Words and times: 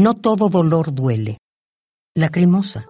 No 0.00 0.14
todo 0.14 0.48
dolor 0.48 0.94
duele. 0.94 1.38
Lacrimosa. 2.14 2.86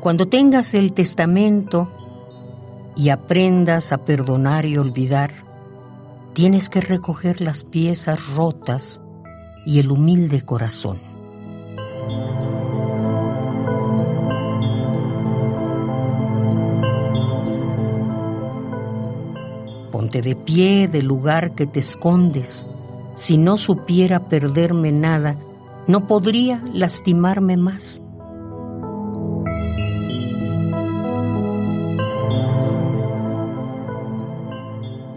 Cuando 0.00 0.28
tengas 0.28 0.74
el 0.74 0.92
testamento 0.92 1.90
y 2.94 3.08
aprendas 3.08 3.90
a 3.94 4.04
perdonar 4.04 4.66
y 4.66 4.76
olvidar, 4.76 5.30
tienes 6.34 6.68
que 6.68 6.82
recoger 6.82 7.40
las 7.40 7.64
piezas 7.64 8.34
rotas 8.34 9.00
y 9.64 9.78
el 9.78 9.90
humilde 9.90 10.42
corazón. 10.42 11.13
De 20.22 20.36
pie 20.36 20.88
del 20.88 21.06
lugar 21.06 21.54
que 21.54 21.66
te 21.66 21.80
escondes. 21.80 22.66
Si 23.14 23.36
no 23.36 23.56
supiera 23.56 24.28
perderme 24.28 24.92
nada, 24.92 25.36
no 25.86 26.06
podría 26.06 26.62
lastimarme 26.72 27.56
más. 27.56 28.00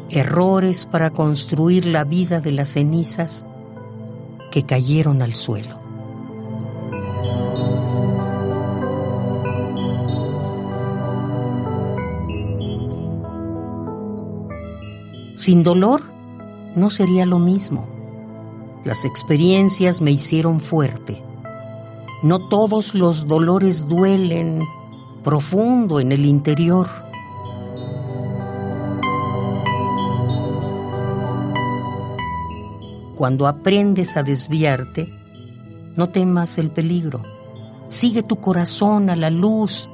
errores 0.09 0.85
para 0.85 1.11
construir 1.11 1.85
la 1.85 2.03
vida 2.03 2.39
de 2.39 2.51
las 2.51 2.69
cenizas 2.69 3.45
que 4.51 4.63
cayeron 4.63 5.21
al 5.21 5.35
suelo. 5.35 5.86
Sin 15.47 15.63
dolor 15.63 16.03
no 16.75 16.89
sería 16.89 17.25
lo 17.25 17.39
mismo. 17.39 17.87
Las 18.83 19.05
experiencias 19.05 20.01
me 20.01 20.11
hicieron 20.11 20.59
fuerte. 20.59 21.23
No 22.21 22.49
todos 22.49 22.93
los 22.93 23.29
dolores 23.29 23.87
duelen 23.87 24.65
profundo 25.23 26.01
en 26.01 26.11
el 26.11 26.25
interior. 26.25 26.87
Cuando 33.15 33.47
aprendes 33.47 34.17
a 34.17 34.23
desviarte, 34.23 35.07
no 35.95 36.09
temas 36.09 36.57
el 36.57 36.71
peligro. 36.71 37.23
Sigue 37.87 38.21
tu 38.21 38.35
corazón 38.35 39.09
a 39.09 39.15
la 39.15 39.29
luz, 39.29 39.89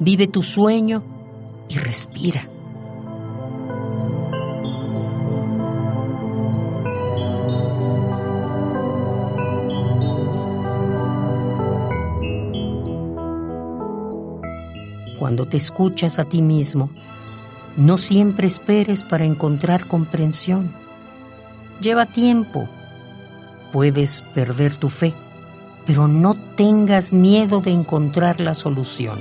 vive 0.00 0.26
tu 0.26 0.42
sueño 0.42 1.04
y 1.68 1.78
respira. 1.78 2.57
Cuando 15.28 15.46
te 15.46 15.58
escuchas 15.58 16.18
a 16.18 16.24
ti 16.24 16.40
mismo, 16.40 16.88
no 17.76 17.98
siempre 17.98 18.46
esperes 18.46 19.04
para 19.04 19.26
encontrar 19.26 19.86
comprensión 19.86 20.72
lleva 21.82 22.06
tiempo. 22.06 22.66
Puedes 23.70 24.22
perder 24.34 24.76
tu 24.76 24.88
fe, 24.88 25.12
pero 25.86 26.08
no 26.08 26.34
tengas 26.56 27.12
miedo 27.12 27.60
de 27.60 27.72
encontrar 27.72 28.40
la 28.40 28.54
solución. 28.54 29.18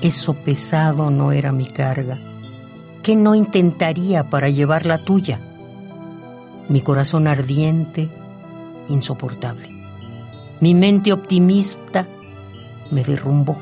Eso 0.00 0.34
pesado 0.42 1.12
no 1.12 1.30
era 1.30 1.52
mi 1.52 1.66
carga. 1.66 2.18
¿Qué 3.04 3.14
no 3.14 3.36
intentaría 3.36 4.28
para 4.28 4.48
llevar 4.48 4.86
la 4.86 4.98
tuya? 5.04 5.49
Mi 6.70 6.82
corazón 6.82 7.26
ardiente, 7.26 8.08
insoportable. 8.88 9.68
Mi 10.60 10.72
mente 10.72 11.12
optimista 11.12 12.06
me 12.92 13.02
derrumbó. 13.02 13.60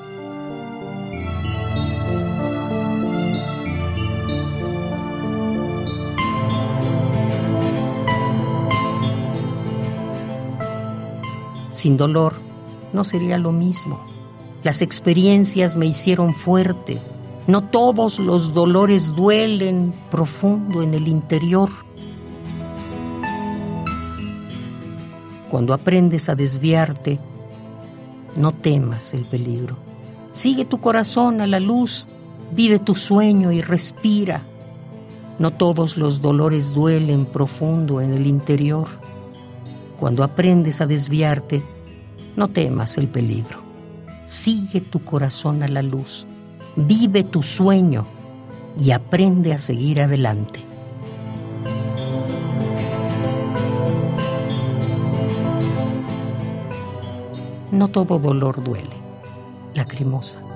Sin 11.70 11.96
dolor 11.96 12.34
no 12.92 13.04
sería 13.04 13.38
lo 13.38 13.52
mismo. 13.52 14.04
Las 14.62 14.82
experiencias 14.82 15.76
me 15.76 15.86
hicieron 15.86 16.34
fuerte. 16.34 17.00
No 17.46 17.70
todos 17.70 18.18
los 18.18 18.52
dolores 18.52 19.14
duelen 19.14 19.94
profundo 20.10 20.82
en 20.82 20.92
el 20.92 21.08
interior. 21.08 21.70
Cuando 25.50 25.72
aprendes 25.72 26.28
a 26.28 26.34
desviarte, 26.34 27.18
no 28.36 28.52
temas 28.52 29.14
el 29.14 29.26
peligro. 29.26 29.76
Sigue 30.30 30.64
tu 30.64 30.78
corazón 30.78 31.40
a 31.40 31.46
la 31.46 31.58
luz, 31.58 32.08
vive 32.52 32.78
tu 32.78 32.94
sueño 32.94 33.50
y 33.50 33.62
respira. 33.62 34.46
No 35.38 35.52
todos 35.52 35.96
los 35.96 36.20
dolores 36.20 36.74
duelen 36.74 37.26
profundo 37.26 38.00
en 38.00 38.12
el 38.12 38.26
interior. 38.26 38.86
Cuando 39.98 40.22
aprendes 40.22 40.80
a 40.80 40.86
desviarte, 40.86 41.62
no 42.36 42.48
temas 42.48 42.98
el 42.98 43.08
peligro. 43.08 43.60
Sigue 44.26 44.80
tu 44.82 45.00
corazón 45.00 45.62
a 45.62 45.68
la 45.68 45.82
luz, 45.82 46.26
vive 46.76 47.24
tu 47.24 47.42
sueño 47.42 48.06
y 48.78 48.90
aprende 48.90 49.54
a 49.54 49.58
seguir 49.58 50.02
adelante. 50.02 50.60
No 57.70 57.88
todo 57.88 58.18
dolor 58.18 58.64
duele. 58.64 58.96
Lacrimosa. 59.74 60.47